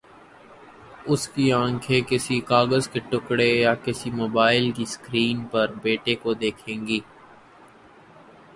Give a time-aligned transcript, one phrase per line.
[1.05, 6.33] اس کے آنکھیں کسی کاغذ کے ٹکڑے یا کسی موبائل کی سکرین پر بیٹے کو
[6.35, 6.99] دیکھیں گی۔